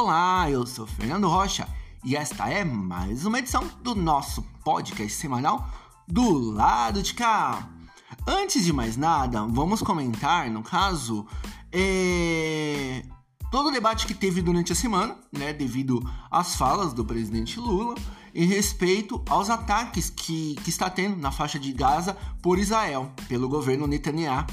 Olá, 0.00 0.48
eu 0.48 0.64
sou 0.64 0.86
Fernando 0.86 1.26
Rocha 1.26 1.66
e 2.04 2.14
esta 2.14 2.48
é 2.48 2.62
mais 2.62 3.26
uma 3.26 3.40
edição 3.40 3.68
do 3.82 3.96
nosso 3.96 4.42
podcast 4.62 5.12
semanal 5.18 5.68
do 6.06 6.52
lado 6.52 7.02
de 7.02 7.14
cá. 7.14 7.68
Antes 8.24 8.64
de 8.64 8.72
mais 8.72 8.96
nada, 8.96 9.44
vamos 9.48 9.82
comentar, 9.82 10.48
no 10.52 10.62
caso, 10.62 11.26
é... 11.72 13.02
todo 13.50 13.70
o 13.70 13.72
debate 13.72 14.06
que 14.06 14.14
teve 14.14 14.40
durante 14.40 14.70
a 14.70 14.76
semana, 14.76 15.16
né, 15.32 15.52
devido 15.52 16.00
às 16.30 16.54
falas 16.54 16.92
do 16.92 17.04
presidente 17.04 17.58
Lula 17.58 17.96
em 18.32 18.46
respeito 18.46 19.20
aos 19.28 19.50
ataques 19.50 20.08
que, 20.08 20.54
que 20.62 20.70
está 20.70 20.88
tendo 20.88 21.16
na 21.16 21.32
faixa 21.32 21.58
de 21.58 21.72
Gaza 21.72 22.16
por 22.40 22.60
Israel, 22.60 23.10
pelo 23.26 23.48
governo 23.48 23.88
Netanyahu 23.88 24.46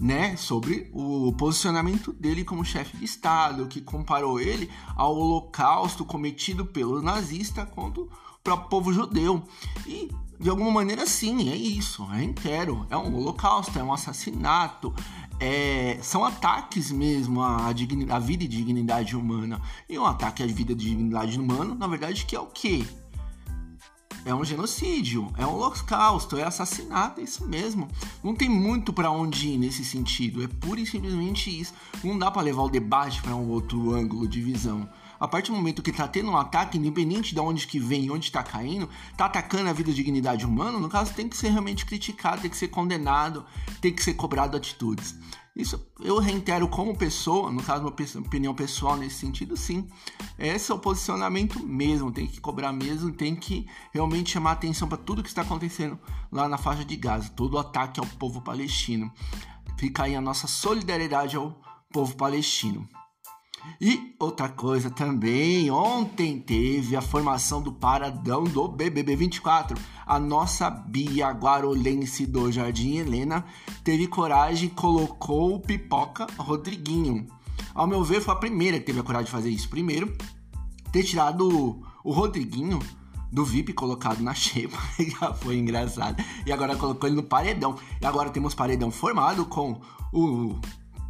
né, 0.00 0.36
sobre 0.36 0.90
o 0.92 1.32
posicionamento 1.32 2.12
dele 2.12 2.44
como 2.44 2.64
chefe 2.64 2.96
de 2.96 3.04
Estado, 3.04 3.66
que 3.66 3.80
comparou 3.80 4.40
ele 4.40 4.70
ao 4.96 5.16
holocausto 5.16 6.04
cometido 6.04 6.66
pelo 6.66 7.02
nazista 7.02 7.64
contra 7.64 8.02
o 8.02 8.10
próprio 8.42 8.68
povo 8.68 8.92
judeu. 8.92 9.42
E, 9.86 10.10
de 10.38 10.50
alguma 10.50 10.70
maneira, 10.70 11.06
sim, 11.06 11.50
é 11.50 11.56
isso, 11.56 12.06
é 12.12 12.22
inteiro, 12.22 12.86
é 12.90 12.96
um 12.96 13.14
holocausto, 13.16 13.78
é 13.78 13.82
um 13.82 13.92
assassinato, 13.92 14.92
é, 15.38 15.98
são 16.02 16.24
ataques 16.24 16.90
mesmo 16.90 17.42
à, 17.42 17.66
à 17.66 18.18
vida 18.18 18.44
e 18.44 18.48
dignidade 18.48 19.16
humana. 19.16 19.60
E 19.88 19.98
um 19.98 20.06
ataque 20.06 20.42
à 20.42 20.46
vida 20.46 20.72
e 20.72 20.74
dignidade 20.74 21.38
humana, 21.38 21.74
na 21.74 21.86
verdade, 21.86 22.24
que 22.24 22.34
é 22.36 22.40
o 22.40 22.46
quê? 22.46 22.84
É 24.24 24.34
um 24.34 24.44
genocídio, 24.44 25.32
é 25.36 25.46
um 25.46 25.54
holocausto, 25.54 26.36
é 26.36 26.44
assassinato, 26.44 27.20
é 27.20 27.24
isso 27.24 27.46
mesmo. 27.46 27.88
Não 28.22 28.34
tem 28.34 28.48
muito 28.48 28.92
para 28.92 29.10
onde 29.10 29.48
ir 29.48 29.58
nesse 29.58 29.84
sentido, 29.84 30.42
é 30.42 30.46
pura 30.46 30.80
e 30.80 30.86
simplesmente 30.86 31.50
isso. 31.60 31.74
Não 32.04 32.18
dá 32.18 32.30
para 32.30 32.42
levar 32.42 32.62
o 32.62 32.70
debate 32.70 33.20
para 33.20 33.34
um 33.34 33.48
outro 33.48 33.94
ângulo 33.94 34.26
de 34.28 34.40
visão. 34.40 34.88
A 35.18 35.28
partir 35.28 35.52
do 35.52 35.56
momento 35.56 35.82
que 35.82 35.92
tá 35.92 36.08
tendo 36.08 36.30
um 36.30 36.36
ataque, 36.36 36.76
independente 36.76 37.32
de 37.32 37.40
onde 37.40 37.66
que 37.66 37.78
vem, 37.78 38.10
onde 38.10 38.24
está 38.24 38.42
caindo, 38.42 38.88
tá 39.16 39.26
atacando 39.26 39.68
a 39.68 39.72
vida 39.72 39.90
e 39.90 39.94
dignidade 39.94 40.44
humana, 40.44 40.80
no 40.80 40.88
caso 40.88 41.14
tem 41.14 41.28
que 41.28 41.36
ser 41.36 41.50
realmente 41.50 41.86
criticado, 41.86 42.42
tem 42.42 42.50
que 42.50 42.56
ser 42.56 42.68
condenado, 42.68 43.44
tem 43.80 43.92
que 43.92 44.02
ser 44.02 44.14
cobrado 44.14 44.56
atitudes. 44.56 45.14
Isso 45.54 45.86
eu 46.00 46.18
reitero 46.18 46.66
como 46.66 46.96
pessoa, 46.96 47.52
no 47.52 47.62
caso, 47.62 47.82
minha 47.82 48.26
opinião 48.26 48.54
pessoal 48.54 48.96
nesse 48.96 49.16
sentido, 49.16 49.54
sim. 49.56 49.86
Esse 50.38 50.72
é 50.72 50.74
o 50.74 50.78
posicionamento 50.78 51.62
mesmo, 51.62 52.10
tem 52.10 52.26
que 52.26 52.40
cobrar 52.40 52.72
mesmo, 52.72 53.12
tem 53.12 53.36
que 53.36 53.66
realmente 53.92 54.30
chamar 54.30 54.52
atenção 54.52 54.88
para 54.88 54.96
tudo 54.96 55.22
que 55.22 55.28
está 55.28 55.42
acontecendo 55.42 55.98
lá 56.30 56.48
na 56.48 56.56
faixa 56.56 56.84
de 56.84 56.96
Gaza, 56.96 57.28
todo 57.30 57.54
o 57.54 57.58
ataque 57.58 58.00
ao 58.00 58.06
povo 58.06 58.40
palestino. 58.40 59.12
Fica 59.76 60.04
aí 60.04 60.14
a 60.16 60.20
nossa 60.20 60.46
solidariedade 60.46 61.36
ao 61.36 61.60
povo 61.92 62.16
palestino. 62.16 62.88
E 63.80 64.14
outra 64.18 64.48
coisa 64.48 64.90
também, 64.90 65.70
ontem 65.70 66.38
teve 66.38 66.94
a 66.94 67.00
formação 67.00 67.60
do 67.60 67.72
paradão 67.72 68.44
do 68.44 68.68
BBB 68.68 69.16
24. 69.16 69.76
A 70.06 70.18
nossa 70.18 70.70
Bia 70.70 71.30
Guarolense 71.30 72.26
do 72.26 72.50
Jardim 72.52 72.96
Helena 72.96 73.44
teve 73.82 74.06
coragem 74.06 74.68
e 74.68 74.70
colocou 74.70 75.54
o 75.56 75.60
pipoca 75.60 76.26
Rodriguinho. 76.38 77.26
Ao 77.74 77.86
meu 77.86 78.04
ver, 78.04 78.20
foi 78.20 78.34
a 78.34 78.38
primeira 78.38 78.78
que 78.78 78.84
teve 78.84 79.00
a 79.00 79.02
coragem 79.02 79.26
de 79.26 79.32
fazer 79.32 79.50
isso. 79.50 79.68
Primeiro, 79.68 80.14
ter 80.90 81.02
tirado 81.02 81.82
o, 82.04 82.12
Rodriguinho 82.12 82.78
do 83.30 83.44
VIP 83.44 83.72
colocado 83.72 84.20
na 84.20 84.34
xepa, 84.34 84.78
já 84.98 85.32
foi 85.32 85.56
engraçado. 85.56 86.22
E 86.46 86.52
agora 86.52 86.76
colocou 86.76 87.08
ele 87.08 87.16
no 87.16 87.22
paredão. 87.22 87.76
E 88.00 88.06
agora 88.06 88.30
temos 88.30 88.54
paredão 88.54 88.90
formado 88.90 89.46
com 89.46 89.80
o 90.12 90.60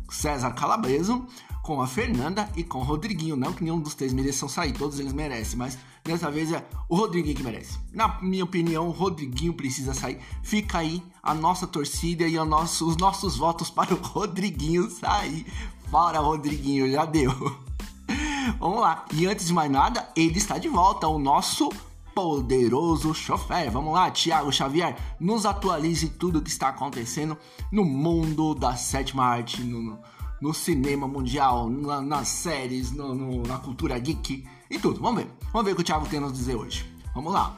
César 0.09 0.53
Calabreso, 0.53 1.27
com 1.63 1.81
a 1.81 1.87
Fernanda 1.87 2.49
e 2.57 2.65
com 2.65 2.79
o 2.79 2.83
Rodriguinho. 2.83 3.37
Não 3.37 3.53
que 3.53 3.63
nenhum 3.63 3.81
dos 3.81 3.95
três 3.95 4.13
mereçam 4.13 4.49
sair, 4.49 4.73
todos 4.73 4.99
eles 4.99 5.13
merecem, 5.13 5.57
mas 5.57 5.79
dessa 6.05 6.31
vez 6.31 6.53
é 6.53 6.67
o 6.89 6.97
Rodriguinho 6.97 7.37
que 7.37 7.43
merece. 7.43 7.79
Na 7.93 8.21
minha 8.21 8.45
opinião, 8.45 8.89
o 8.89 8.91
Rodriguinho 8.91 9.55
precisa 9.55 9.95
sair. 9.95 10.19
Fica 10.43 10.79
aí 10.79 11.03
a 11.23 11.33
nossa 11.33 11.67
torcida 11.67 12.27
e 12.27 12.37
nosso, 12.45 12.89
os 12.89 12.97
nossos 12.97 13.37
votos 13.37 13.71
para 13.71 13.95
o 13.95 14.03
Rodriguinho 14.03 14.91
sair. 14.91 15.47
Fora, 15.91 16.19
Rodriguinho, 16.19 16.91
já 16.91 17.05
deu. 17.05 17.31
Vamos 18.59 18.81
lá. 18.81 19.05
E 19.13 19.27
antes 19.27 19.47
de 19.47 19.53
mais 19.53 19.71
nada, 19.71 20.09
ele 20.17 20.39
está 20.39 20.59
de 20.59 20.69
volta, 20.69 21.07
o 21.07 21.19
nosso 21.19 21.69
poderoso 22.15 23.15
chofer. 23.15 23.71
Vamos 23.71 23.95
lá, 23.95 24.11
Thiago 24.11 24.53
Xavier, 24.53 24.97
nos 25.19 25.47
atualize 25.47 26.09
tudo 26.09 26.39
o 26.39 26.43
que 26.43 26.51
está 26.51 26.69
acontecendo 26.69 27.37
no 27.71 27.85
mundo 27.85 28.55
da 28.55 28.77
sétima 28.77 29.25
arte, 29.25 29.63
no, 29.63 29.99
no 30.43 30.53
cinema 30.53 31.07
mundial, 31.07 31.71
na, 31.71 32.01
nas 32.01 32.27
séries, 32.27 32.91
no, 32.91 33.15
no, 33.15 33.45
na 33.45 33.59
cultura 33.59 33.97
geek 33.97 34.45
e 34.69 34.77
tudo. 34.77 35.01
Vamos 35.01 35.23
ver. 35.23 35.31
Vamos 35.53 35.65
ver 35.65 35.73
o 35.73 35.77
que 35.77 35.83
o 35.83 35.85
Thiago 35.85 36.07
tem 36.09 36.19
a 36.19 36.23
nos 36.23 36.33
dizer 36.33 36.57
hoje. 36.57 36.85
Vamos 37.15 37.33
lá. 37.33 37.57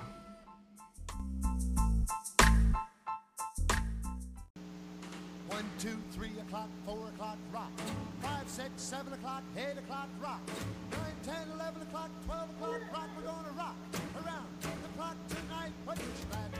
Rock. 13.56 13.74
Around 14.16 14.46
the 14.60 14.88
clock 14.96 15.16
tonight. 15.28 16.53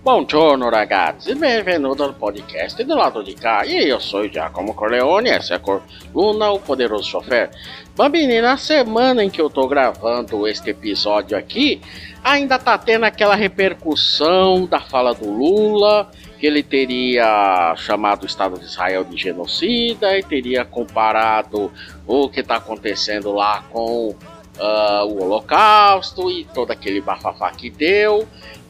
Buongiorno 0.00 0.70
ragazzi, 0.70 1.34
benvenuto 1.34 2.02
al 2.02 2.14
podcast 2.14 2.82
do 2.84 2.94
lado 2.94 3.22
de 3.22 3.34
cá. 3.34 3.66
E 3.66 3.88
eu 3.88 4.00
sou 4.00 4.20
o 4.20 4.28
Giacomo 4.28 4.72
Corleone, 4.72 5.28
essa 5.28 5.54
é 5.54 5.56
a 5.56 5.60
coluna 5.60 6.50
O 6.50 6.60
Poderoso 6.60 7.04
Chofer. 7.04 7.50
Bambini, 7.94 8.40
na 8.40 8.56
semana 8.56 9.24
em 9.24 9.28
que 9.28 9.40
eu 9.40 9.50
tô 9.50 9.66
gravando 9.66 10.46
este 10.46 10.70
episódio 10.70 11.36
aqui, 11.36 11.80
ainda 12.22 12.58
tá 12.58 12.78
tendo 12.78 13.04
aquela 13.04 13.34
repercussão 13.34 14.66
da 14.66 14.80
fala 14.80 15.12
do 15.12 15.30
Lula, 15.30 16.10
que 16.38 16.46
ele 16.46 16.62
teria 16.62 17.74
chamado 17.76 18.22
o 18.22 18.26
Estado 18.26 18.58
de 18.58 18.64
Israel 18.64 19.04
de 19.04 19.16
genocida 19.16 20.16
e 20.16 20.22
teria 20.22 20.64
comparado 20.64 21.72
o 22.06 22.28
que 22.28 22.42
tá 22.42 22.56
acontecendo 22.56 23.32
lá 23.32 23.64
com 23.70 24.14
uh, 24.58 25.04
o 25.06 25.22
Holocausto 25.22 26.30
e 26.30 26.44
todo 26.44 26.70
aquele 26.70 27.00
bafafá 27.00 27.50
que 27.50 27.68
deu. 27.68 28.26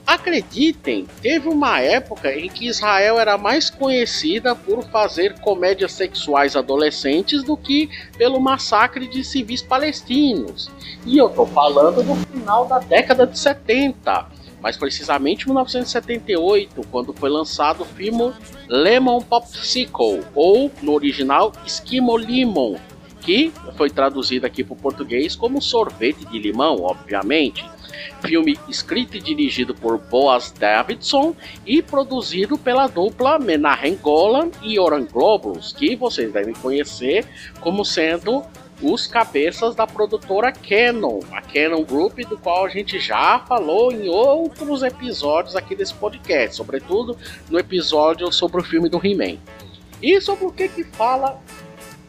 Acreditem, 0.09 1.07
teve 1.21 1.51
uma 1.51 1.83
época 1.83 2.35
em 2.35 2.49
que 2.49 2.67
Israel 2.67 3.19
era 3.21 3.37
mais 3.37 3.69
conhecida 3.69 4.55
por 4.55 4.83
fazer 4.85 5.39
comédias 5.41 5.93
sexuais 5.93 6.57
adolescentes 6.57 7.43
do 7.43 7.59
que 7.59 7.91
pelo 8.17 8.41
massacre 8.41 9.07
de 9.07 9.23
civis 9.23 9.61
palestinos. 9.61 10.71
E 11.05 11.19
eu 11.19 11.29
tô 11.29 11.45
falando 11.45 12.03
do 12.03 12.15
final 12.33 12.65
da 12.65 12.79
década 12.79 13.27
de 13.27 13.39
70, 13.39 14.29
mais 14.63 14.79
precisamente 14.79 15.45
1978, 15.45 16.87
quando 16.91 17.13
foi 17.13 17.29
lançado 17.29 17.83
o 17.83 17.85
filme 17.85 18.33
Lemon 18.67 19.21
Popsicle, 19.21 20.25
ou 20.35 20.73
no 20.81 20.95
original 20.95 21.53
Esquimo 21.67 22.17
Limon, 22.17 22.77
que 23.29 23.53
foi 23.77 23.91
traduzido 23.91 24.47
aqui 24.47 24.65
para 24.65 24.73
o 24.73 24.77
português 24.77 25.37
como 25.37 25.61
sorvete 25.61 26.25
de 26.25 26.39
limão, 26.39 26.81
obviamente 26.81 27.63
filme 28.27 28.59
escrito 28.67 29.19
e 29.19 29.21
dirigido 29.21 29.75
por 29.75 29.99
Boaz 29.99 30.51
Davidson 30.51 31.37
e 31.67 31.83
produzido 31.83 32.57
pela 32.57 32.87
dupla 32.87 33.39
Menahem 33.39 33.97
Golan 33.97 34.51
e 34.63 34.79
Oran 34.79 35.05
Globus, 35.05 35.75
que 35.75 35.95
vocês 35.95 36.33
devem 36.33 36.55
conhecer 36.55 37.27
como 37.61 37.85
sendo 37.85 38.43
os 38.81 39.07
cabeças 39.07 39.75
da 39.75 39.87
produtora 39.87 40.51
Canon, 40.51 41.21
a 41.31 41.43
Canon 41.43 41.85
Group, 41.85 42.21
do 42.21 42.39
qual 42.39 42.65
a 42.65 42.69
gente 42.71 42.99
já 42.99 43.41
falou 43.41 43.93
em 43.93 44.09
outros 44.09 44.83
episódios 44.83 45.55
aqui 45.55 45.77
desse 45.77 45.93
podcast, 45.93 46.57
sobretudo 46.57 47.15
no 47.51 47.59
episódio 47.59 48.33
sobre 48.33 48.63
o 48.63 48.65
filme 48.65 48.89
do 48.89 48.97
He-Man. 49.05 49.37
E 50.01 50.19
sobre 50.21 50.47
o 50.47 50.53
que 50.53 50.69
que 50.69 50.85
fala 50.85 51.39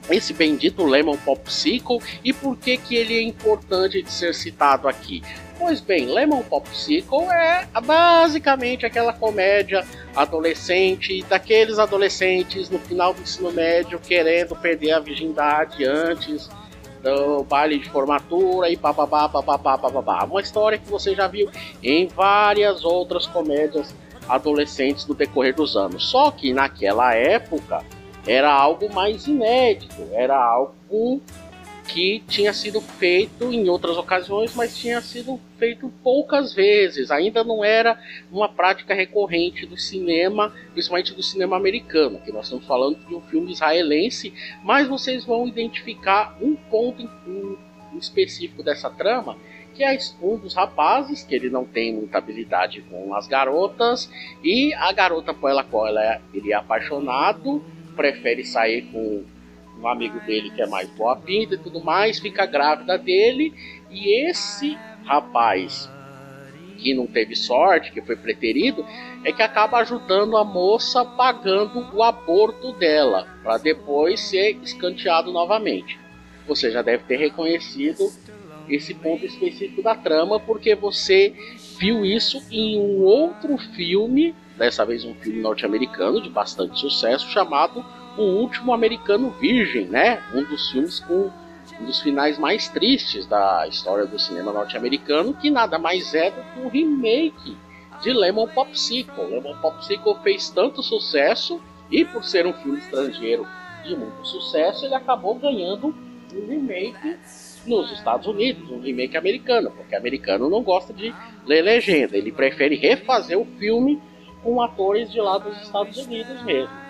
esse 0.09 0.33
bendito 0.33 0.85
Lemon 0.85 1.17
Popsicle 1.17 2.00
e 2.23 2.33
por 2.33 2.57
que 2.57 2.77
que 2.77 2.95
ele 2.95 3.17
é 3.17 3.21
importante 3.21 4.01
de 4.01 4.11
ser 4.11 4.33
citado 4.33 4.88
aqui? 4.88 5.21
Pois 5.57 5.81
bem, 5.81 6.06
Lemon 6.06 6.41
Popsicle 6.44 7.25
é 7.25 7.67
basicamente 7.83 8.85
aquela 8.85 9.11
comédia 9.11 9.85
adolescente, 10.15 11.21
daqueles 11.23 11.77
adolescentes 11.77 12.69
no 12.69 12.79
final 12.79 13.13
do 13.13 13.21
ensino 13.21 13.51
médio 13.51 14.00
querendo 14.00 14.56
perder 14.56 14.94
a 14.94 15.00
virgindade 15.00 15.83
antes 15.83 16.50
do 17.03 17.44
baile 17.44 17.79
de 17.79 17.89
formatura 17.89 18.69
e 18.69 18.77
bababá, 18.77 19.27
bababá, 19.27 19.77
bababá. 19.77 20.23
Uma 20.23 20.41
história 20.41 20.77
que 20.77 20.89
você 20.89 21.13
já 21.13 21.27
viu 21.27 21.50
em 21.83 22.07
várias 22.07 22.85
outras 22.85 23.25
comédias 23.25 23.94
adolescentes 24.29 25.06
no 25.07 25.13
decorrer 25.15 25.56
dos 25.56 25.75
anos. 25.75 26.09
Só 26.09 26.31
que 26.31 26.53
naquela 26.53 27.13
época 27.13 27.83
era 28.27 28.51
algo 28.51 28.94
mais 28.94 29.27
inédito, 29.27 30.07
era 30.13 30.38
algo 30.38 31.21
que 31.89 32.24
tinha 32.27 32.54
sido 32.54 32.80
feito 32.80 33.51
em 33.51 33.68
outras 33.68 33.98
ocasiões, 33.98 34.54
mas 34.56 34.77
tinha 34.77 35.01
sido 35.01 35.39
feito 35.57 35.92
poucas 36.04 36.54
vezes. 36.54 37.10
Ainda 37.10 37.44
não 37.44 37.66
era 37.66 38.00
uma 38.31 38.48
prática 38.48 38.94
recorrente 38.94 39.66
do 39.66 39.75
cinema, 39.75 40.54
principalmente 40.71 41.16
do 41.16 41.24
cinema 41.24 41.57
americano, 41.57 42.19
que 42.19 42.31
nós 42.31 42.45
estamos 42.45 42.66
falando 42.68 43.00
de 43.07 43.16
um 43.16 43.21
filme 43.21 43.51
israelense, 43.51 44.31
mas 44.63 44.88
vocês 44.88 45.25
vão 45.25 45.48
identificar 45.48 46.38
um 46.39 46.56
ponto 46.56 47.10
específico 47.98 48.62
dessa 48.62 48.89
trama, 48.92 49.36
que 49.74 49.83
é 49.83 49.98
um 50.21 50.38
dos 50.38 50.54
rapazes, 50.54 51.24
que 51.24 51.33
ele 51.33 51.50
não 51.50 51.66
tem 51.66 51.94
muita 51.94 52.19
habilidade 52.19 52.81
com 52.81 53.16
as 53.16 53.27
garotas, 53.27 54.12
e 54.44 54.74
a 54.75 54.92
garota 54.92 55.33
pela 55.33 55.63
qual 55.63 55.88
ela, 55.88 56.21
ele 56.33 56.51
é 56.51 56.56
apaixonado, 56.56 57.63
prefere 57.95 58.44
sair 58.45 58.83
com 58.91 59.24
um 59.80 59.88
amigo 59.88 60.19
dele 60.21 60.50
que 60.50 60.62
é 60.62 60.68
mais 60.68 60.89
boa 60.89 61.15
pinta 61.15 61.56
e 61.56 61.57
tudo 61.57 61.83
mais, 61.83 62.19
fica 62.19 62.45
grávida 62.45 62.97
dele, 62.97 63.53
e 63.89 64.30
esse 64.30 64.77
rapaz 65.06 65.89
que 66.77 66.94
não 66.94 67.06
teve 67.07 67.36
sorte, 67.36 67.91
que 67.91 68.01
foi 68.01 68.15
preterido, 68.15 68.86
é 69.24 69.31
que 69.31 69.41
acaba 69.41 69.80
ajudando 69.80 70.38
a 70.38 70.44
moça 70.44 71.03
pagando 71.03 71.94
o 71.94 72.01
aborto 72.01 72.71
dela, 72.74 73.27
para 73.44 73.57
depois 73.57 74.19
ser 74.21 74.57
escanteado 74.63 75.31
novamente. 75.31 76.00
Você 76.47 76.71
já 76.71 76.81
deve 76.81 77.03
ter 77.03 77.18
reconhecido 77.18 78.09
esse 78.69 78.94
ponto 78.94 79.25
específico 79.25 79.81
da 79.81 79.95
trama, 79.95 80.39
porque 80.39 80.74
você 80.74 81.33
viu 81.77 82.06
isso 82.06 82.42
em 82.50 82.80
um 82.80 83.03
outro 83.03 83.57
filme, 83.57 84.33
dessa 84.59 84.85
vez 84.85 85.06
um 85.06 85.15
filme 85.15 85.41
norte-americano 85.41 86.21
de 86.21 86.29
bastante 86.29 86.77
sucesso, 86.77 87.27
chamado 87.29 87.83
O 88.17 88.23
Último 88.23 88.73
Americano 88.73 89.31
Virgem, 89.39 89.85
né? 89.88 90.21
Um 90.35 90.44
dos 90.44 90.69
filmes 90.69 91.00
com 91.00 91.31
um 91.79 91.85
dos 91.85 92.01
finais 92.01 92.38
mais 92.38 92.67
tristes 92.67 93.25
da 93.25 93.65
história 93.67 94.06
do 94.06 94.19
cinema 94.19 94.51
norte-americano, 94.51 95.33
que 95.33 95.50
nada 95.50 95.79
mais 95.79 96.13
é 96.13 96.29
do 96.29 96.41
que 96.41 96.59
um 96.59 96.67
remake 96.67 97.57
de 98.01 98.11
Lemon 98.11 98.47
Popsicle. 98.50 99.25
Lemon 99.27 99.56
Popsicle 99.61 100.15
fez 100.21 100.50
tanto 100.50 100.83
sucesso 100.83 101.61
e 101.89 102.03
por 102.03 102.25
ser 102.25 102.45
um 102.45 102.53
filme 102.53 102.79
estrangeiro 102.79 103.47
de 103.83 103.95
muito 103.95 104.27
sucesso, 104.27 104.85
ele 104.85 104.94
acabou 104.94 105.35
ganhando 105.35 105.95
um 106.35 106.47
remake 106.47 107.17
nos 107.65 107.91
Estados 107.91 108.27
Unidos, 108.27 108.69
um 108.69 108.81
remake 108.81 109.15
americano, 109.15 109.71
porque 109.71 109.95
americano 109.95 110.50
não 110.50 110.61
gosta 110.61 110.94
de 110.94 111.13
ler 111.45 111.61
legenda, 111.61 112.17
ele 112.17 112.31
prefere 112.31 112.75
refazer 112.75 113.39
o 113.39 113.45
filme 113.57 114.01
com 114.44 114.62
atores 114.62 115.12
de 115.12 115.19
lá 115.19 115.38
dos 115.38 115.62
Estados 115.62 115.97
Unidos 116.06 116.41
mesmo. 116.44 116.89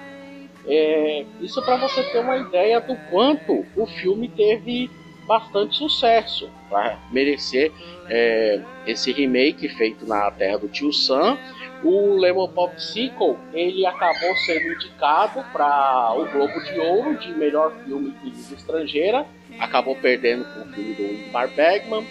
É, 0.68 1.26
isso 1.42 1.62
para 1.64 1.78
você 1.78 2.04
ter 2.04 2.20
uma 2.20 2.38
ideia 2.38 2.80
do 2.80 2.96
quanto 3.10 3.66
o 3.76 3.86
filme 3.88 4.28
teve 4.28 4.90
bastante 5.26 5.78
sucesso 5.78 6.50
para 6.70 6.98
merecer 7.12 7.72
é, 8.10 8.60
esse 8.88 9.12
remake 9.12 9.70
feito 9.70 10.06
na 10.08 10.30
terra 10.32 10.58
do 10.58 10.68
Tio 10.68 10.92
Sam. 10.92 11.38
O 11.84 12.18
Lemon 12.18 12.50
Popsicle 12.50 13.38
ele 13.54 13.86
acabou 13.86 14.36
sendo 14.46 14.74
indicado 14.74 15.46
para 15.54 16.14
o 16.18 16.26
Globo 16.26 16.60
de 16.64 16.80
Ouro 16.80 17.18
de 17.18 17.32
melhor 17.34 17.72
filme 17.86 18.12
de 18.12 18.32
língua 18.32 18.56
estrangeira, 18.58 19.26
acabou 19.60 19.96
perdendo 19.96 20.44
com 20.46 20.62
o 20.62 20.74
filme 20.74 20.94
do 20.94 21.04
Ingmar 21.04 21.50
Bergman. 21.56 22.06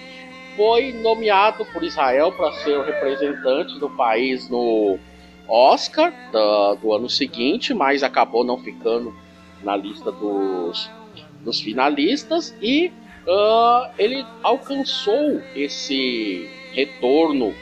Foi 0.57 0.93
nomeado 0.93 1.65
por 1.67 1.85
Israel 1.85 2.33
para 2.33 2.53
ser 2.53 2.79
o 2.79 2.83
representante 2.83 3.79
do 3.79 3.91
país 3.91 4.49
no 4.49 4.99
Oscar 5.49 6.13
do, 6.31 6.75
do 6.77 6.93
ano 6.93 7.09
seguinte, 7.09 7.73
mas 7.73 8.03
acabou 8.03 8.45
não 8.45 8.59
ficando 8.59 9.15
na 9.63 9.77
lista 9.77 10.13
dos, 10.13 10.91
dos 11.43 11.61
finalistas. 11.61 12.55
E 12.61 12.93
uh, 13.27 13.91
ele 13.99 14.25
alcançou 14.43 15.41
esse 15.55 16.49
retorno 16.73 17.55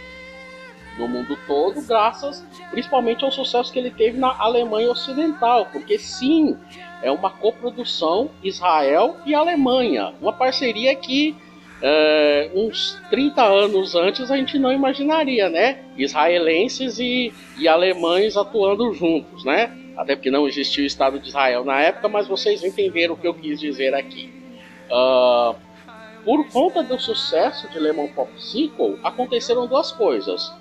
no 0.99 1.07
mundo 1.07 1.39
todo, 1.47 1.81
graças 1.87 2.45
principalmente 2.71 3.25
ao 3.25 3.31
sucesso 3.31 3.73
que 3.73 3.79
ele 3.79 3.91
teve 3.91 4.19
na 4.19 4.35
Alemanha 4.39 4.91
Ocidental, 4.91 5.67
porque 5.73 5.99
sim, 5.99 6.57
é 7.03 7.11
uma 7.11 7.31
coprodução 7.31 8.31
Israel 8.43 9.17
e 9.25 9.35
Alemanha, 9.35 10.15
uma 10.21 10.33
parceria 10.33 10.95
que 10.95 11.37
é, 11.83 12.51
uns 12.55 13.01
30 13.11 13.43
anos 13.43 13.95
antes 13.95 14.31
a 14.31 14.37
gente 14.37 14.59
não 14.59 14.73
imaginaria, 14.73 15.49
né? 15.49 15.79
Israelenses 15.97 16.99
e, 16.99 17.33
e 17.59 17.69
alemães 17.69 18.37
atuando 18.37 18.93
juntos, 18.95 19.45
né? 19.45 19.71
Até 19.97 20.15
porque 20.15 20.31
não 20.31 20.47
existia 20.47 20.85
o 20.85 20.87
Estado 20.87 21.19
de 21.19 21.29
Israel 21.29 21.65
na 21.65 21.81
época, 21.81 22.09
mas 22.09 22.27
vocês 22.27 22.63
entenderam 22.65 23.15
o 23.15 23.17
que 23.17 23.27
eu 23.27 23.35
quis 23.35 23.61
dizer 23.61 23.95
aqui. 23.95 24.31
Uh, 24.91 25.55
por 26.25 26.49
conta 26.49 26.83
do 26.83 26.99
sucesso 26.99 27.69
de 27.71 27.79
Lemon 27.79 28.09
Popsicle, 28.09 28.99
aconteceram 29.03 29.67
duas 29.67 29.93
coisas. 29.93 30.53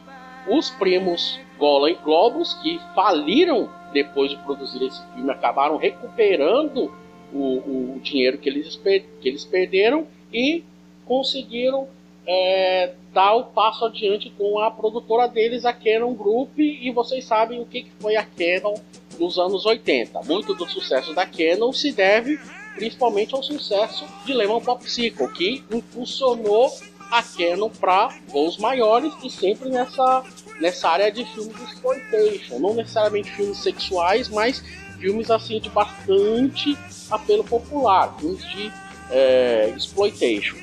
Os 0.48 0.70
primos 0.70 1.40
Golan 1.58 1.92
e 1.92 1.96
Globus, 1.96 2.54
que 2.56 2.80
faliram 2.94 3.70
depois 3.92 4.30
de 4.30 4.38
produzir 4.38 4.84
esse 4.84 5.02
filme, 5.14 5.32
acabaram 5.32 5.78
recuperando 5.78 6.94
o, 7.34 7.96
o 7.96 8.00
dinheiro 8.02 8.38
que 8.38 8.50
eles, 8.50 8.76
que 8.76 9.28
eles 9.28 9.44
perderam 9.44 10.06
e 10.32 10.64
conseguiram 11.06 11.88
é, 12.28 12.94
dar 13.14 13.36
o 13.36 13.46
passo 13.46 13.86
adiante 13.86 14.30
com 14.32 14.60
a 14.60 14.72
produtora 14.72 15.28
deles, 15.28 15.66
a 15.66 15.74
Canon 15.74 16.14
Group, 16.14 16.58
e 16.58 16.92
vocês 16.92 17.26
sabem 17.26 17.62
o 17.62 17.66
que, 17.66 17.88
foi 18.00 18.16
a 18.16 18.24
Canon 18.24 18.76
nos 19.20 19.38
anos 19.38 19.66
80. 19.66 20.22
Muito 20.24 20.54
do 20.54 20.68
sucesso 20.68 21.14
da 21.14 21.26
Canon 21.26 21.72
se 21.72 21.92
deve 21.92 22.40
principalmente 22.76 23.34
ao 23.34 23.42
sucesso 23.42 24.06
de 24.26 24.34
Lemon 24.34 24.60
Popsicle, 24.60 25.32
que 25.32 25.64
impulsionou 25.72 26.70
a 27.10 27.24
Canon 27.24 27.70
para 27.70 28.10
voos 28.28 28.58
maiores 28.58 29.14
e 29.24 29.30
sempre 29.30 29.70
nessa, 29.70 30.24
nessa 30.60 30.90
área 30.90 31.12
de 31.12 31.24
filmes 31.26 31.56
de 31.56 31.64
exploitation, 31.64 32.60
não 32.60 32.74
necessariamente 32.74 33.32
filmes 33.32 33.58
sexuais, 33.60 34.28
mas 34.28 34.62
filmes 35.00 35.32
assim 35.32 35.60
de 35.60 35.70
bastante 35.70 36.78
apelo 37.10 37.44
popular, 37.44 38.14
filmes 38.20 38.46
de 38.50 38.72
é, 39.12 39.74
exploitation. 39.76 40.58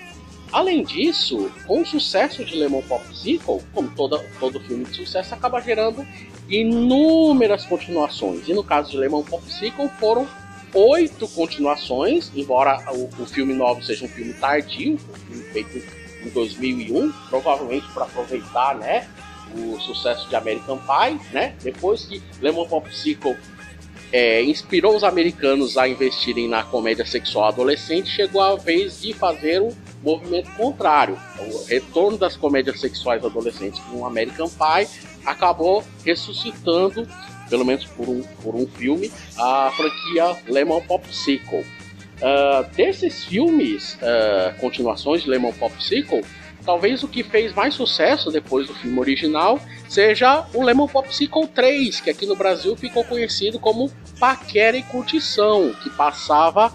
Além 0.53 0.85
disso, 0.85 1.51
com 1.67 1.81
o 1.81 1.87
sucesso 1.87 2.45
de 2.45 2.55
Lemon 2.57 2.83
Popsicle, 2.83 3.61
como 3.73 3.91
toda, 3.91 4.19
todo 4.39 4.61
filme 4.61 4.85
de 4.85 4.97
sucesso, 4.97 5.35
acaba 5.35 5.61
gerando 5.61 6.07
inúmeras 6.49 7.65
continuações. 7.65 8.47
E 8.47 8.53
no 8.53 8.63
caso 8.63 8.91
de 8.91 8.99
Lemon 8.99 9.23
Popsicle 9.23 9.89
foram 9.99 10.29
oito 10.75 11.27
continuações, 11.29 12.31
embora 12.35 12.85
o, 12.93 13.09
o 13.23 13.27
filme 13.27 13.55
novo 13.55 13.83
seja 13.83 14.05
um 14.05 14.09
filme 14.09 14.35
tardio, 14.35 14.95
um 14.95 15.15
filme 15.27 15.43
feito 15.53 15.83
em 16.25 16.29
2001, 16.29 17.11
provavelmente 17.31 17.87
para 17.93 18.05
aproveitar, 18.05 18.77
né, 18.77 19.09
o 19.55 19.79
sucesso 19.81 20.29
de 20.29 20.37
American 20.37 20.79
Pie, 20.79 21.21
né? 21.33 21.55
Depois 21.63 22.05
que 22.05 22.23
Lemon 22.41 22.67
Popsicle 22.67 23.37
é, 24.13 24.43
inspirou 24.43 24.95
os 24.95 25.05
americanos 25.05 25.77
a 25.77 25.89
investirem 25.89 26.49
na 26.49 26.63
comédia 26.63 27.05
sexual 27.05 27.47
adolescente, 27.47 28.09
chegou 28.09 28.41
a 28.41 28.57
vez 28.57 29.01
de 29.01 29.13
fazer 29.13 29.61
o 29.61 29.75
movimento 30.03 30.51
contrário. 30.53 31.19
O 31.39 31.65
retorno 31.65 32.19
das 32.19 32.37
comédias 32.37 32.81
sexuais 32.81 33.25
adolescentes 33.25 33.81
com 33.91 34.05
American 34.05 34.49
Pie 34.49 34.89
acabou 35.25 35.85
ressuscitando, 36.05 37.07
pelo 37.49 37.65
menos 37.65 37.85
por 37.85 38.09
um, 38.09 38.23
por 38.43 38.55
um 38.55 38.67
filme, 38.67 39.11
a 39.39 39.71
franquia 39.77 40.37
Lemon 40.49 40.81
Popsicle. 40.83 41.61
Uh, 41.61 42.69
desses 42.77 43.25
filmes, 43.25 43.95
uh, 43.95 44.59
continuações 44.61 45.23
de 45.23 45.31
Lemon 45.31 45.53
Popsicle, 45.53 46.25
talvez 46.65 47.03
o 47.03 47.09
que 47.09 47.23
fez 47.23 47.53
mais 47.55 47.75
sucesso 47.75 48.31
depois 48.31 48.69
do 48.69 48.75
filme 48.75 48.99
original 48.99 49.61
seja 49.89 50.47
o 50.55 50.63
Lemon 50.63 50.87
Popsicle 50.87 51.47
3, 51.49 52.01
que 52.01 52.11
aqui 52.11 52.25
no 52.25 52.37
Brasil 52.37 52.77
ficou 52.77 53.05
conhecido 53.05 53.59
como 53.59 53.91
Paquera 54.19 54.77
e 54.77 54.83
Curtição, 54.83 55.75
que 55.83 55.91
passava 55.91 56.73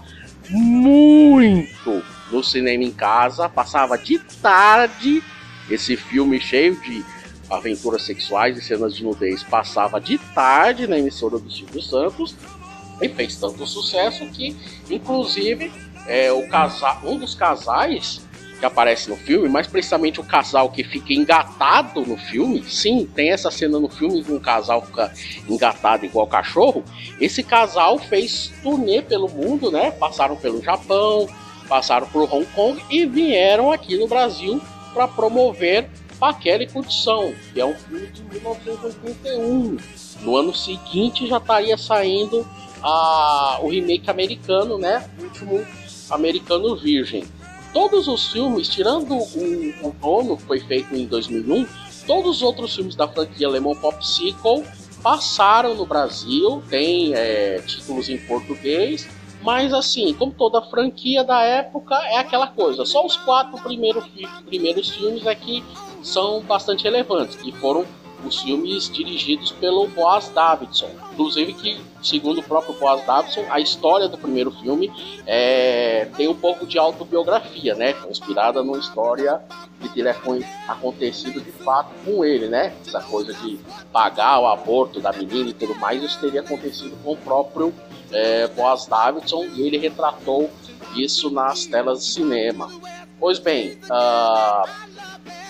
muito 0.49 2.03
no 2.31 2.43
cinema 2.43 2.83
em 2.83 2.91
casa, 2.91 3.49
passava 3.49 3.97
de 3.97 4.19
tarde. 4.19 5.23
Esse 5.69 5.95
filme 5.95 6.39
cheio 6.39 6.79
de 6.81 7.03
aventuras 7.49 8.03
sexuais 8.03 8.57
e 8.57 8.61
cenas 8.61 8.95
de 8.95 9.03
nudez 9.03 9.43
passava 9.43 9.99
de 9.99 10.17
tarde 10.17 10.87
na 10.87 10.97
emissora 10.97 11.37
do 11.37 11.51
Silvio 11.51 11.81
Santos 11.81 12.35
e 13.01 13.07
fez 13.09 13.37
tanto 13.37 13.65
sucesso 13.65 14.25
que, 14.27 14.55
inclusive, 14.89 15.71
é, 16.07 16.31
o 16.31 16.47
casal, 16.47 17.01
um 17.03 17.17
dos 17.17 17.35
casais 17.35 18.21
que 18.59 18.65
aparece 18.65 19.09
no 19.09 19.15
filme, 19.15 19.47
mais 19.47 19.67
precisamente 19.67 20.19
o 20.19 20.23
casal 20.23 20.69
que 20.71 20.83
fica 20.83 21.13
engatado 21.13 22.01
no 22.05 22.17
filme. 22.17 22.63
Sim, 22.63 23.07
tem 23.13 23.29
essa 23.29 23.51
cena 23.51 23.79
no 23.79 23.87
filme 23.87 24.23
que 24.23 24.31
um 24.31 24.39
casal 24.39 24.83
fica 24.83 25.13
engatado 25.47 26.05
igual 26.05 26.25
cachorro. 26.27 26.83
Esse 27.19 27.43
casal 27.43 27.99
fez 27.99 28.51
turnê 28.63 29.01
pelo 29.01 29.29
mundo, 29.29 29.69
né? 29.69 29.91
Passaram 29.91 30.35
pelo 30.35 30.61
Japão, 30.61 31.27
passaram 31.67 32.07
por 32.07 32.23
Hong 32.33 32.45
Kong 32.47 32.81
e 32.89 33.05
vieram 33.05 33.71
aqui 33.71 33.97
no 33.97 34.07
Brasil 34.07 34.61
para 34.93 35.07
promover 35.07 35.89
Paquera 36.19 36.63
e 36.63 36.67
Curtição, 36.67 37.33
que 37.53 37.61
é 37.61 37.65
um 37.65 37.75
filme 37.75 38.07
de 38.07 38.23
1981. 38.23 39.77
No 40.21 40.35
ano 40.35 40.53
seguinte 40.55 41.27
já 41.27 41.37
estaria 41.37 41.77
saindo 41.77 42.47
a, 42.81 43.59
o 43.61 43.69
remake 43.69 44.09
americano, 44.09 44.77
né? 44.77 45.07
O 45.19 45.23
último 45.23 45.65
americano 46.09 46.75
virgem. 46.75 47.23
Todos 47.73 48.07
os 48.07 48.31
filmes, 48.31 48.67
tirando 48.67 49.13
o, 49.13 49.87
o 49.87 49.95
dono, 50.01 50.37
que 50.37 50.43
foi 50.43 50.59
feito 50.59 50.95
em 50.95 51.05
2001, 51.05 51.67
todos 52.07 52.37
os 52.37 52.41
outros 52.41 52.75
filmes 52.75 52.95
da 52.95 53.07
franquia 53.07 53.49
Lemon 53.49 53.75
Popsicle 53.75 54.63
passaram 55.03 55.75
no 55.75 55.85
Brasil, 55.85 56.63
tem 56.69 57.13
é, 57.13 57.61
títulos 57.65 58.09
em 58.09 58.17
português, 58.17 59.07
Mas 59.47 59.73
assim, 59.73 60.13
como 60.13 60.33
toda 60.33 60.61
franquia 60.61 61.23
da 61.23 61.41
época, 61.41 61.95
é 61.95 62.17
aquela 62.17 62.47
coisa. 62.47 62.83
Só 62.83 63.05
os 63.05 63.15
quatro 63.15 63.57
primeiros, 63.63 64.03
primeiros 64.45 64.89
filmes 64.89 65.25
é 65.25 65.33
que 65.33 65.63
são 66.03 66.41
bastante 66.41 66.83
relevantes, 66.83 67.37
que 67.37 67.53
foram 67.53 67.85
os 68.25 68.41
filmes 68.41 68.89
dirigidos 68.89 69.51
pelo 69.51 69.87
Boaz 69.87 70.29
Davidson. 70.29 70.89
Inclusive 71.13 71.53
que, 71.53 71.81
segundo 72.01 72.39
o 72.39 72.43
próprio 72.43 72.73
Boaz 72.75 73.05
Davidson, 73.05 73.45
a 73.49 73.59
história 73.59 74.07
do 74.07 74.17
primeiro 74.17 74.51
filme 74.51 74.91
é, 75.25 76.05
tem 76.17 76.27
um 76.27 76.35
pouco 76.35 76.65
de 76.65 76.77
autobiografia, 76.77 77.75
né? 77.75 77.95
Inspirada 78.09 78.63
numa 78.63 78.77
história 78.77 79.41
que 79.79 79.89
teria 79.89 80.15
acontecido 80.67 81.39
de 81.39 81.51
fato 81.51 81.89
com 82.03 82.25
ele, 82.25 82.47
né? 82.47 82.73
Essa 82.85 83.01
coisa 83.01 83.33
de 83.33 83.59
pagar 83.91 84.39
o 84.39 84.47
aborto 84.47 84.99
da 84.99 85.11
menina 85.11 85.49
e 85.49 85.53
tudo 85.53 85.75
mais, 85.75 86.01
isso 86.01 86.19
teria 86.19 86.41
acontecido 86.41 86.97
com 87.03 87.13
o 87.13 87.17
próprio 87.17 87.73
é, 88.11 88.47
Boaz 88.47 88.85
Davidson 88.85 89.45
e 89.53 89.61
ele 89.61 89.77
retratou 89.77 90.49
isso 90.95 91.29
nas 91.29 91.65
telas 91.65 91.99
de 91.99 92.13
cinema. 92.13 92.69
Pois 93.19 93.39
bem, 93.39 93.79
uh, 93.85 94.69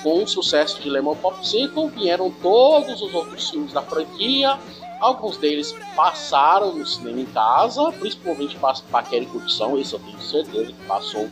com 0.02 0.24
o 0.24 0.28
sucesso 0.28 0.82
de 0.82 0.90
Lemon 0.90 1.16
Popsicle 1.16 1.90
vieram 1.90 2.32
todos 2.32 3.02
os 3.02 3.14
outros 3.14 3.50
filmes 3.50 3.74
da 3.74 3.82
franquia. 3.82 4.58
Alguns 5.00 5.38
deles 5.38 5.76
passaram 5.96 6.74
no 6.74 6.86
cinema 6.86 7.22
em 7.22 7.26
casa, 7.26 7.92
principalmente 7.92 8.56
para 8.56 8.80
Paquera 8.90 9.24
e 9.24 9.28
Curtição, 9.28 9.78
esse 9.78 9.94
eu 9.94 10.00
tenho 10.00 10.20
certeza 10.22 10.66
que 10.68 10.86
passou 10.88 11.30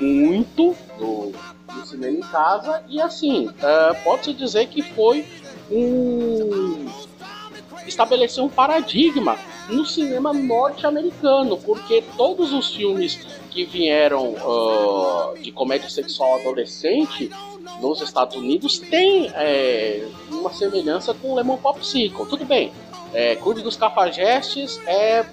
muito 0.00 0.74
no, 0.98 1.32
no 1.72 1.86
cinema 1.86 2.18
em 2.18 2.22
casa. 2.22 2.82
E 2.88 3.00
assim, 3.00 3.48
uh, 3.48 4.02
pode-se 4.02 4.32
dizer 4.32 4.66
que 4.68 4.82
foi 4.82 5.26
um. 5.70 6.86
estabeleceu 7.86 8.44
um 8.44 8.48
paradigma 8.48 9.38
no 9.68 9.84
cinema 9.86 10.32
norte-americano, 10.32 11.56
porque 11.58 12.02
todos 12.16 12.52
os 12.52 12.74
filmes 12.74 13.16
que 13.50 13.64
vieram 13.64 14.34
uh, 14.34 15.38
de 15.40 15.52
comédia 15.52 15.88
sexual 15.88 16.40
adolescente 16.40 17.30
nos 17.80 18.00
Estados 18.00 18.36
Unidos 18.36 18.78
têm 18.78 19.30
é, 19.34 20.06
uma 20.30 20.52
semelhança 20.52 21.14
com 21.14 21.34
Lemon 21.34 21.56
Popsicle. 21.56 22.26
Tudo 22.26 22.44
bem, 22.44 22.72
é, 23.12 23.36
Clube 23.36 23.62
dos 23.62 23.76
Cafajestes 23.76 24.80
é, 24.86 25.24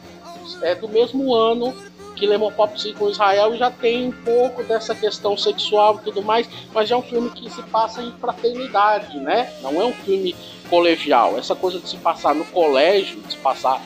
é 0.62 0.76
do 0.76 0.88
mesmo 0.88 1.34
ano 1.34 1.74
que 2.16 2.26
Lemon 2.26 2.52
Popsicle 2.52 3.12
Israel 3.12 3.56
já 3.56 3.70
tem 3.70 4.08
um 4.08 4.12
pouco 4.12 4.64
dessa 4.64 4.96
questão 4.96 5.38
sexual 5.38 6.00
e 6.02 6.06
tudo 6.06 6.22
mais, 6.22 6.50
mas 6.74 6.90
é 6.90 6.96
um 6.96 7.02
filme 7.02 7.30
que 7.30 7.50
se 7.50 7.62
passa 7.64 8.02
em 8.02 8.12
fraternidade, 8.14 9.20
né? 9.20 9.54
Não 9.62 9.80
é 9.80 9.86
um 9.86 9.94
filme 9.94 10.36
colegial. 10.68 11.38
Essa 11.38 11.56
coisa 11.56 11.80
de 11.80 11.88
se 11.88 11.98
passar 11.98 12.34
no 12.34 12.44
colégio, 12.46 13.22
de 13.22 13.34
se 13.34 13.38
passar 13.38 13.80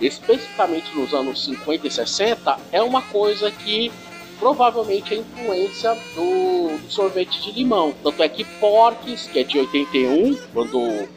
especificamente 0.00 0.94
nos 0.96 1.12
anos 1.14 1.44
50 1.44 1.86
e 1.86 1.90
60, 1.90 2.58
é 2.72 2.82
uma 2.82 3.02
coisa 3.02 3.50
que 3.50 3.90
provavelmente 4.38 5.14
é 5.14 5.18
influência 5.18 5.94
do, 6.14 6.78
do, 6.78 6.90
sorvete 6.90 7.40
de 7.42 7.52
limão. 7.52 7.94
Tanto 8.02 8.22
é 8.22 8.28
que 8.28 8.44
Porques, 8.44 9.26
que 9.26 9.38
é 9.38 9.44
de 9.44 9.58
81, 9.58 10.36
quando 10.52 11.08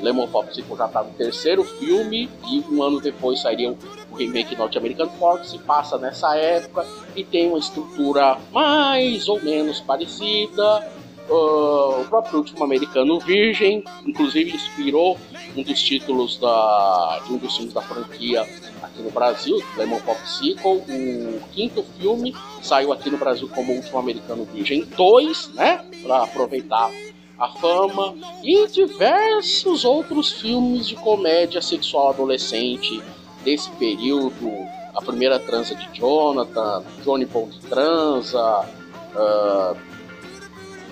Lemon 0.00 0.28
Popsicle 0.28 0.76
já 0.76 0.86
está 0.86 1.02
no 1.02 1.10
terceiro 1.10 1.64
filme, 1.64 2.28
e 2.48 2.60
um 2.70 2.82
ano 2.82 3.00
depois 3.00 3.40
sairia 3.40 3.74
o 4.10 4.14
remake 4.14 4.54
norte-americano 4.56 5.10
Porques, 5.18 5.50
se 5.50 5.58
passa 5.58 5.96
nessa 5.98 6.36
época 6.36 6.86
e 7.14 7.24
tem 7.24 7.48
uma 7.48 7.58
estrutura 7.58 8.38
mais 8.52 9.28
ou 9.28 9.42
menos 9.42 9.80
parecida. 9.80 10.95
Uh, 11.28 12.02
o 12.02 12.04
próprio 12.08 12.38
último 12.38 12.62
americano 12.62 13.18
Virgem, 13.18 13.82
inclusive 14.06 14.54
inspirou 14.54 15.18
um 15.56 15.62
dos 15.62 15.82
títulos 15.82 16.38
da, 16.38 17.20
de 17.26 17.32
um 17.32 17.36
dos 17.36 17.56
filmes 17.56 17.74
da 17.74 17.82
franquia 17.82 18.42
aqui 18.80 19.02
no 19.02 19.10
Brasil, 19.10 19.60
Lemon 19.76 20.00
Popsicle. 20.00 20.84
O 20.88 21.40
quinto 21.52 21.84
filme 21.98 22.34
saiu 22.62 22.92
aqui 22.92 23.10
no 23.10 23.18
Brasil 23.18 23.48
como 23.48 23.72
o 23.72 23.76
último 23.76 23.98
americano 23.98 24.44
Virgem 24.44 24.84
2, 24.84 25.54
né? 25.54 25.84
Para 26.02 26.22
aproveitar 26.22 26.92
a 27.38 27.48
fama 27.48 28.14
e 28.42 28.66
diversos 28.68 29.84
outros 29.84 30.32
filmes 30.32 30.86
de 30.86 30.94
comédia 30.96 31.60
sexual 31.60 32.10
adolescente 32.10 33.02
desse 33.44 33.70
período. 33.72 34.50
A 34.94 35.02
primeira 35.02 35.38
transa 35.38 35.74
de 35.74 35.86
Jonathan, 35.92 36.82
Johnny 37.04 37.26
Bond 37.26 37.58
transa, 37.68 38.66
uh, 39.14 39.76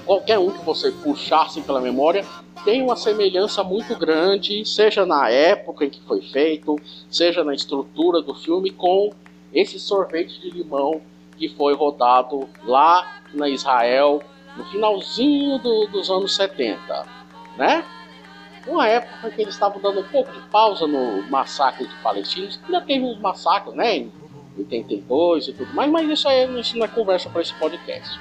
qualquer 0.05 0.39
um 0.39 0.51
que 0.51 0.65
você 0.65 0.91
puxasse 0.91 1.61
pela 1.63 1.81
memória 1.81 2.25
tem 2.65 2.83
uma 2.83 2.97
semelhança 2.97 3.63
muito 3.63 3.95
grande, 3.97 4.65
seja 4.65 5.05
na 5.05 5.29
época 5.29 5.85
em 5.85 5.91
que 5.91 6.01
foi 6.03 6.23
feito, 6.23 6.77
seja 7.11 7.45
na 7.45 7.55
estrutura 7.55 8.23
do 8.23 8.35
filme, 8.35 8.71
com 8.71 9.13
esse 9.53 9.79
sorvete 9.79 10.41
de 10.41 10.51
limão 10.51 11.01
que 11.37 11.49
foi 11.49 11.75
rodado 11.75 12.49
lá 12.65 13.21
na 13.33 13.49
Israel 13.49 14.23
no 14.57 14.65
finalzinho 14.67 15.59
do, 15.59 15.87
dos 15.89 16.11
anos 16.11 16.35
70, 16.35 17.07
né? 17.57 17.85
Uma 18.67 18.89
época 18.89 19.31
que 19.31 19.43
eles 19.43 19.55
estavam 19.55 19.81
dando 19.81 20.01
um 20.01 20.09
pouco 20.09 20.33
de 20.33 20.41
pausa 20.49 20.87
no 20.87 21.23
massacre 21.29 21.87
de 21.87 21.95
palestinos, 21.97 22.59
ainda 22.65 22.81
teve 22.81 23.05
uns 23.05 23.19
massacres, 23.19 23.75
né? 23.75 23.97
Em 23.97 24.13
82 24.57 25.49
e 25.49 25.53
tudo 25.53 25.75
mais, 25.75 25.91
mas 25.91 26.09
isso 26.09 26.29
aí 26.29 26.61
isso 26.61 26.79
não 26.79 26.85
é 26.85 26.89
conversa 26.89 27.29
para 27.29 27.43
esse 27.43 27.53
podcast. 27.55 28.19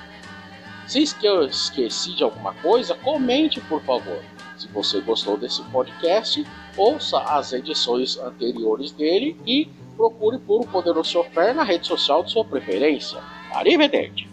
Se 0.87 1.15
eu 1.23 1.45
esqueci 1.45 2.13
de 2.13 2.23
alguma 2.23 2.53
coisa, 2.55 2.93
comente 2.95 3.61
por 3.61 3.81
favor. 3.83 4.21
Se 4.57 4.67
você 4.67 4.99
gostou 5.01 5.37
desse 5.37 5.63
podcast, 5.63 6.45
ouça 6.77 7.19
as 7.19 7.53
edições 7.53 8.17
anteriores 8.17 8.91
dele 8.91 9.35
e 9.45 9.69
procure 9.95 10.37
por 10.39 10.61
o 10.61 10.67
Poderoso 10.67 11.09
Chofer 11.09 11.55
na 11.55 11.63
rede 11.63 11.87
social 11.87 12.23
de 12.23 12.31
sua 12.31 12.45
preferência. 12.45 13.21
Arrivederci! 13.53 14.27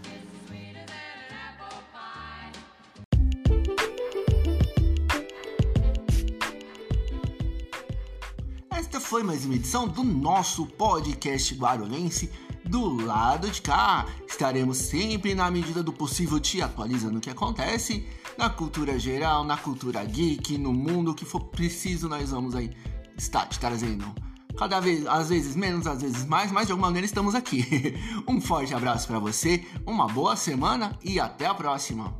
Esta 8.73 9.01
foi 9.01 9.23
mais 9.23 9.45
uma 9.45 9.55
edição 9.55 9.87
do 9.87 10.03
nosso 10.03 10.67
podcast 10.67 11.55
guarulhense 11.55 12.31
do 12.71 13.05
lado 13.05 13.51
de 13.51 13.61
cá. 13.61 14.07
Estaremos 14.27 14.79
sempre, 14.79 15.35
na 15.35 15.51
medida 15.51 15.83
do 15.83 15.93
possível, 15.93 16.39
te 16.39 16.63
atualizando 16.63 17.19
o 17.19 17.21
que 17.21 17.29
acontece 17.29 18.07
na 18.39 18.49
cultura 18.49 18.99
geral, 18.99 19.45
na 19.45 19.57
cultura 19.57 20.03
geek, 20.05 20.57
no 20.57 20.73
mundo 20.73 21.15
que 21.15 21.25
for 21.25 21.41
preciso, 21.41 22.09
nós 22.09 22.31
vamos 22.31 22.55
aí 22.55 22.71
estar 23.19 23.47
te 23.47 23.59
trazendo. 23.59 24.07
Cada 24.57 24.81
vez, 24.81 25.07
às 25.07 25.29
vezes 25.29 25.57
menos, 25.57 25.87
às 25.87 26.01
vezes 26.01 26.25
mais, 26.25 26.53
mas 26.53 26.67
de 26.67 26.73
alguma 26.73 26.89
maneira 26.89 27.05
estamos 27.05 27.35
aqui. 27.35 27.95
um 28.27 28.41
forte 28.41 28.73
abraço 28.73 29.09
para 29.09 29.19
você, 29.19 29.65
uma 29.85 30.07
boa 30.07 30.37
semana 30.37 30.97
e 31.03 31.19
até 31.19 31.47
a 31.47 31.55
próxima. 31.55 32.15